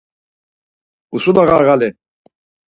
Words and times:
Usula 1.15 1.43
ğarğali. 1.49 1.89